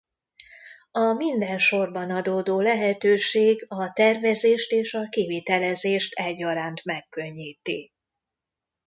[0.91, 7.91] A minden sorban adódó lehetőség a tervezést és a kivitelezést egyaránt megkönnyíti.